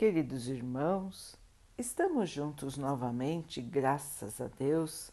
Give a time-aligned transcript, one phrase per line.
[0.00, 1.36] Queridos irmãos,
[1.76, 5.12] estamos juntos novamente, graças a Deus.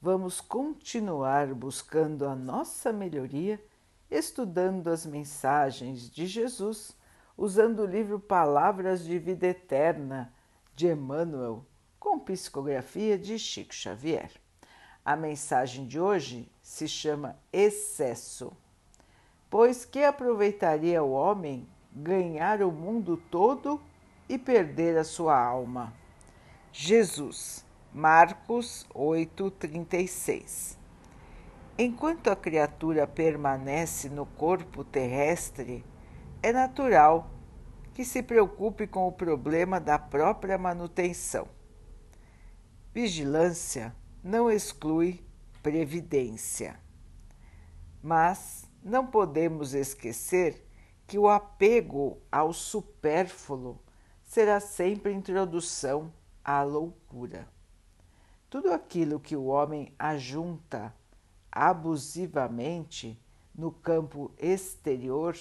[0.00, 3.60] Vamos continuar buscando a nossa melhoria,
[4.08, 6.96] estudando as mensagens de Jesus,
[7.36, 10.32] usando o livro Palavras de Vida Eterna
[10.72, 11.66] de Emmanuel,
[11.98, 14.30] com psicografia de Chico Xavier.
[15.04, 18.52] A mensagem de hoje se chama Excesso.
[19.50, 23.80] Pois que aproveitaria o homem ganhar o mundo todo
[24.28, 25.92] e perder a sua alma.
[26.72, 30.76] Jesus, Marcos 8:36.
[31.78, 35.84] Enquanto a criatura permanece no corpo terrestre,
[36.42, 37.30] é natural
[37.94, 41.48] que se preocupe com o problema da própria manutenção.
[42.92, 45.24] Vigilância não exclui
[45.62, 46.78] previdência.
[48.02, 50.64] Mas não podemos esquecer
[51.06, 53.80] que o apego ao supérfluo
[54.28, 56.12] será sempre introdução
[56.44, 57.48] à loucura.
[58.50, 60.94] Tudo aquilo que o homem ajunta
[61.50, 63.18] abusivamente
[63.54, 65.34] no campo exterior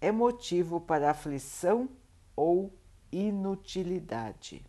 [0.00, 1.88] é motivo para aflição
[2.36, 2.72] ou
[3.10, 4.64] inutilidade.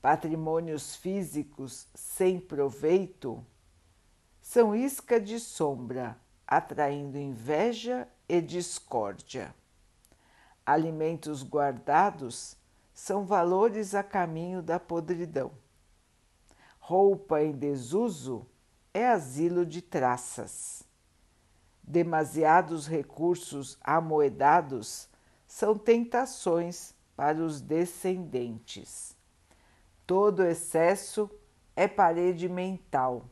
[0.00, 3.44] Patrimônios físicos sem proveito
[4.40, 9.54] são isca de sombra, atraindo inveja e discórdia
[10.68, 12.54] alimentos guardados
[12.92, 15.50] são valores a caminho da podridão.
[16.78, 18.46] Roupa em desuso
[18.92, 20.82] é asilo de traças.
[21.82, 25.08] Demasiados recursos amoedados
[25.46, 29.16] são tentações para os descendentes.
[30.06, 31.30] Todo excesso
[31.74, 33.24] é parede mental,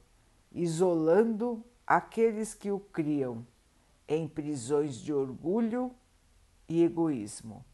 [0.51, 3.47] isolando aqueles que o criam
[4.09, 5.95] em prisões de orgulho
[6.69, 7.65] e egoísmo,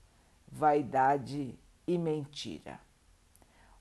[0.47, 2.81] vaidade e mentira.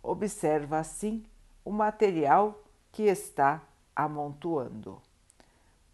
[0.01, 1.23] Observa assim
[1.63, 3.61] o material que está
[3.95, 5.01] amontoando.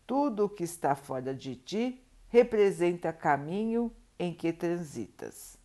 [0.05, 5.57] Tudo o que está fora de ti representa caminho em que transitas.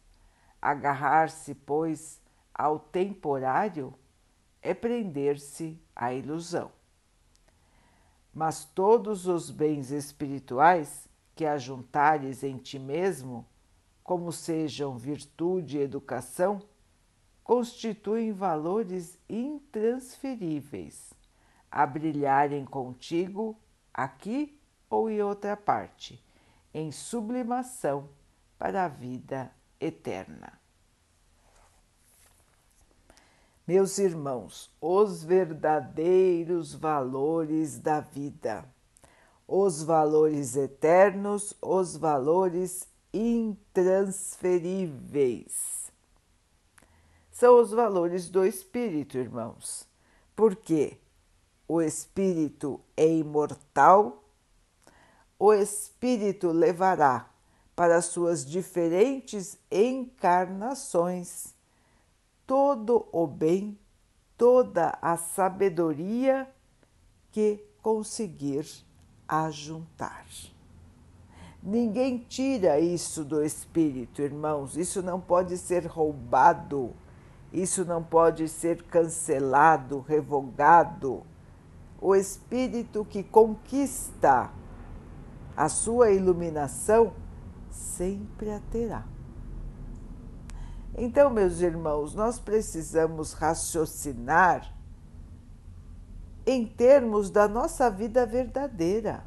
[0.60, 2.20] Agarrar-se, pois,
[2.52, 3.94] ao temporário
[4.60, 6.70] é prender-se à ilusão.
[8.32, 13.46] Mas todos os bens espirituais que ajuntares em ti mesmo,
[14.02, 16.62] como sejam virtude e educação,
[17.42, 21.12] constituem valores intransferíveis
[21.70, 23.56] a brilharem contigo
[23.92, 24.58] aqui
[24.88, 26.22] ou em outra parte,
[26.72, 28.08] em sublimação
[28.58, 30.60] para a vida eterna.
[33.66, 38.68] Meus irmãos, os verdadeiros valores da vida
[39.54, 45.92] os valores eternos, os valores intransferíveis.
[47.30, 49.86] São os valores do espírito, irmãos,
[50.34, 50.98] porque
[51.66, 54.24] o espírito é imortal,
[55.38, 57.28] o espírito levará
[57.74, 61.54] para suas diferentes encarnações
[62.46, 63.78] todo o bem,
[64.36, 66.46] toda a sabedoria
[67.30, 68.66] que conseguir
[69.26, 70.26] ajuntar.
[71.62, 74.76] Ninguém tira isso do espírito, irmãos.
[74.76, 76.92] Isso não pode ser roubado,
[77.52, 81.22] isso não pode ser cancelado, revogado.
[82.00, 84.50] O espírito que conquista
[85.56, 87.12] a sua iluminação
[87.70, 89.04] sempre a terá.
[90.96, 94.74] Então, meus irmãos, nós precisamos raciocinar
[96.44, 99.24] em termos da nossa vida verdadeira,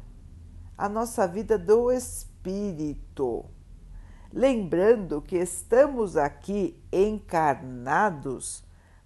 [0.76, 3.46] a nossa vida do espírito.
[4.32, 8.62] Lembrando que estamos aqui encarnados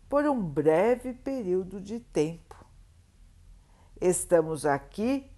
[0.09, 2.57] por um breve período de tempo.
[4.01, 5.31] Estamos aqui,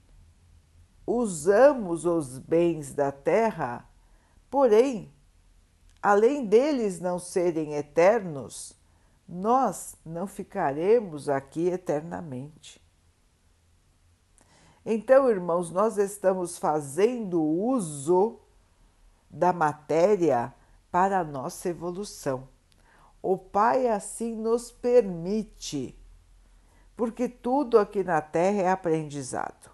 [1.06, 3.86] usamos os bens da terra,
[4.48, 5.12] porém,
[6.00, 8.74] além deles não serem eternos,
[9.28, 12.81] nós não ficaremos aqui eternamente.
[14.84, 18.40] Então, irmãos, nós estamos fazendo uso
[19.30, 20.52] da matéria
[20.90, 22.48] para a nossa evolução.
[23.22, 25.96] O Pai assim nos permite,
[26.96, 29.70] porque tudo aqui na Terra é aprendizado.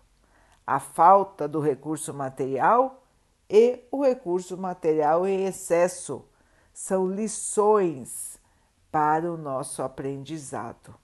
[0.66, 3.02] A falta do recurso material
[3.48, 6.22] e o recurso material em excesso
[6.74, 8.38] são lições
[8.92, 10.94] para o nosso aprendizado.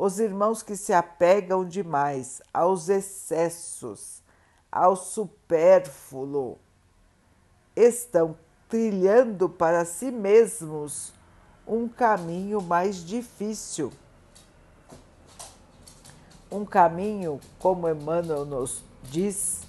[0.00, 4.22] Os irmãos que se apegam demais aos excessos,
[4.70, 6.56] ao supérfluo,
[7.74, 8.36] estão
[8.68, 11.12] trilhando para si mesmos
[11.66, 13.92] um caminho mais difícil.
[16.48, 19.62] Um caminho, como Emmanuel nos diz,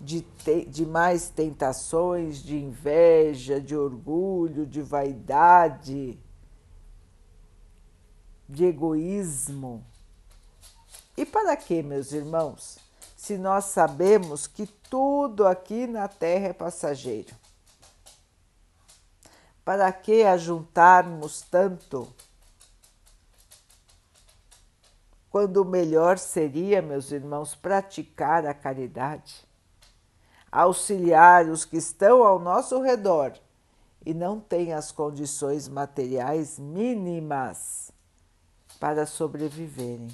[0.00, 6.16] de, te, de mais tentações, de inveja, de orgulho, de vaidade,
[8.50, 9.84] de egoísmo.
[11.16, 12.78] E para que, meus irmãos,
[13.16, 17.34] se nós sabemos que tudo aqui na terra é passageiro?
[19.64, 22.12] Para que ajuntarmos tanto?
[25.30, 29.48] Quando o melhor seria, meus irmãos, praticar a caridade
[30.50, 33.34] auxiliar os que estão ao nosso redor
[34.04, 37.92] e não têm as condições materiais mínimas
[38.80, 40.08] para sobreviverem.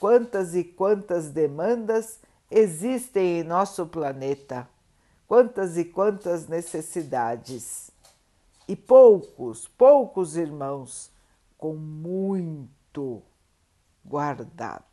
[0.00, 2.18] Quantas e quantas demandas
[2.50, 4.68] existem em nosso planeta,
[5.26, 7.90] quantas e quantas necessidades.
[8.66, 11.10] E poucos, poucos irmãos
[11.56, 13.22] com muito
[14.04, 14.84] guardado.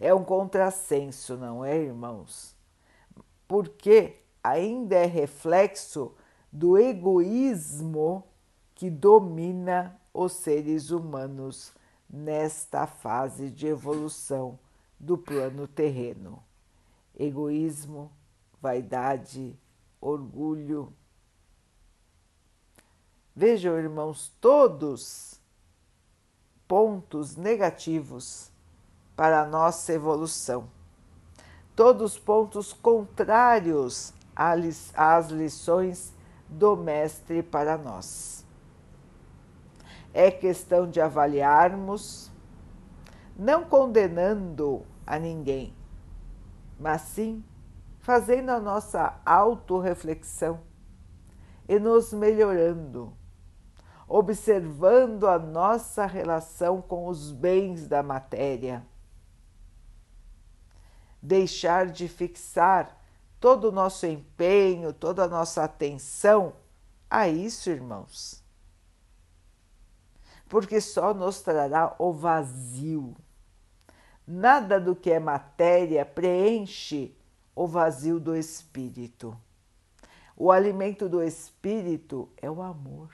[0.00, 2.54] É um contrassenso, não é, irmãos?
[3.46, 6.14] Porque ainda é reflexo
[6.50, 8.24] do egoísmo
[8.74, 11.72] que domina os seres humanos
[12.08, 14.58] nesta fase de evolução
[14.98, 16.42] do plano terreno.
[17.18, 18.10] Egoísmo,
[18.60, 19.58] vaidade,
[20.00, 20.92] orgulho.
[23.34, 25.40] Vejam, irmãos, todos
[26.66, 28.50] pontos negativos
[29.16, 30.68] para a nossa evolução.
[31.76, 36.12] Todos pontos contrários às lições
[36.48, 38.43] do Mestre para nós.
[40.14, 42.32] É questão de avaliarmos,
[43.36, 45.74] não condenando a ninguém,
[46.80, 47.44] mas sim
[47.98, 50.60] fazendo a nossa autorreflexão
[51.68, 53.12] e nos melhorando,
[54.08, 58.86] observando a nossa relação com os bens da matéria
[61.24, 63.00] deixar de fixar
[63.40, 66.52] todo o nosso empenho, toda a nossa atenção
[67.08, 68.43] a isso, irmãos.
[70.54, 73.16] Porque só nos trará o vazio.
[74.24, 77.12] Nada do que é matéria preenche
[77.56, 79.36] o vazio do espírito.
[80.36, 83.12] O alimento do espírito é o amor.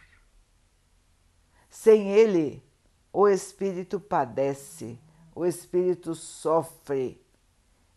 [1.70, 2.62] Sem ele,
[3.10, 5.00] o espírito padece,
[5.34, 7.24] o espírito sofre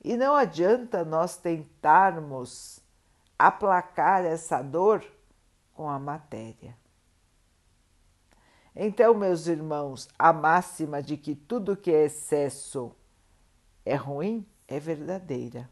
[0.01, 2.80] e não adianta nós tentarmos
[3.38, 5.04] aplacar essa dor
[5.74, 6.81] com a matéria.
[8.75, 12.92] Então, meus irmãos, a máxima de que tudo que é excesso
[13.86, 15.70] é ruim é verdadeira.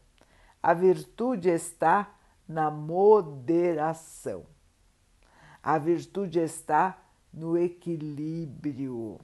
[0.62, 2.14] A virtude está
[2.46, 4.46] na moderação.
[5.60, 7.02] A virtude está
[7.32, 9.18] no equilíbrio.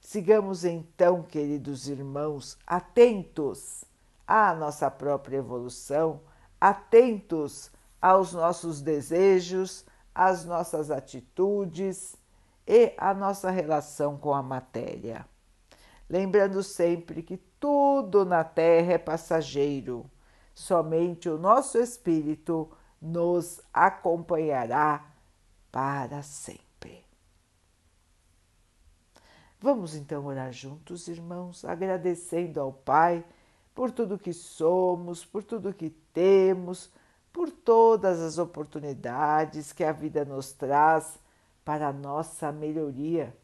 [0.00, 3.84] Sigamos então, queridos irmãos, atentos
[4.26, 6.20] à nossa própria evolução,
[6.60, 9.84] atentos aos nossos desejos,
[10.14, 12.17] às nossas atitudes
[12.68, 15.26] e à nossa relação com a matéria.
[16.08, 20.08] Lembrando sempre que tudo na Terra é passageiro,
[20.54, 22.70] somente o nosso espírito
[23.00, 25.06] nos acompanhará
[25.72, 27.04] para sempre.
[29.58, 33.24] Vamos então orar juntos, irmãos, agradecendo ao Pai
[33.74, 36.90] por tudo que somos, por tudo que temos,
[37.32, 41.18] por todas as oportunidades que a vida nos traz
[41.68, 43.36] para nossa melhoria,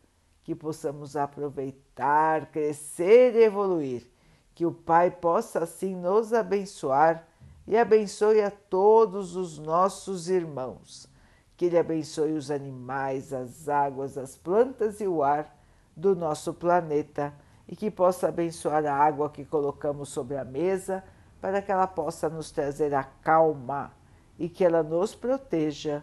[0.42, 4.10] que possamos aproveitar, crescer e evoluir,
[4.54, 7.28] que o Pai possa assim nos abençoar
[7.66, 11.06] e abençoe a todos os nossos irmãos.
[11.54, 15.54] Que Ele abençoe os animais, as águas, as plantas e o ar
[15.94, 17.30] do nosso planeta
[17.68, 21.04] e que possa abençoar a água que colocamos sobre a mesa,
[21.42, 23.92] para que ela possa nos trazer a calma
[24.38, 26.02] e que ela nos proteja